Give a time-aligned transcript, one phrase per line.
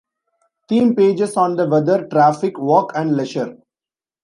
[0.67, 3.57] Theme pages on the weather, traffic, work and leisure.